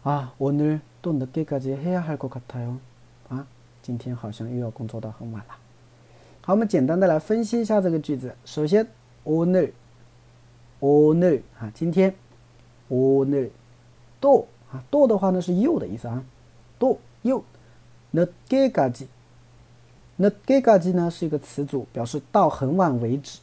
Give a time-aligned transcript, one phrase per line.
[0.02, 2.76] 啊，오늘또늦게까지해야할것같아 요，
[3.28, 3.46] 啊，
[3.82, 5.54] 今天好像又要工作到很晚了。
[6.40, 8.34] 好，我们简单的来分析一下这个句子。
[8.44, 8.86] 首先
[9.24, 12.14] 오늘오늘啊，今天
[12.88, 16.22] 오늘또啊，또的话呢是又的意思啊，
[16.78, 17.42] 또又
[18.12, 23.40] 늦게까지늦게까지呢是一个词组，表示到很晚为止。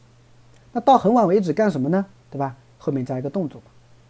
[0.72, 2.06] 那到很晚为止干什么呢？
[2.30, 2.56] 对吧？
[2.78, 3.60] 后面加一个动作，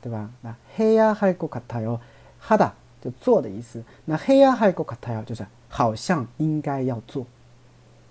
[0.01, 0.31] 对吧？
[0.41, 1.99] 那해야할것같아 요，
[2.41, 2.71] 하다
[3.03, 3.83] 就做的意思。
[4.05, 7.27] 那해야할것같아요就是好像应该要做。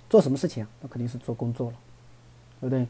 [0.09, 0.67] 做什么事情？
[0.81, 1.77] 那肯定是做工作了，
[2.61, 2.87] 对不对？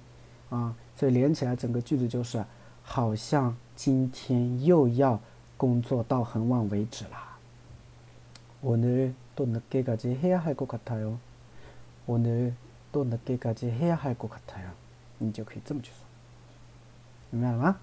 [0.49, 2.43] 啊，所以连起来整个句子就是，
[2.83, 5.19] 好像今天又要
[5.57, 7.37] 工作到很晚为止啦。
[8.61, 11.17] 오늘또늦게까지해야할것같아 요。
[12.05, 14.71] 오늘또늦게까지해야할것같아 요。
[15.17, 15.97] 你就可以这么去说，
[17.31, 17.77] 明白了吗？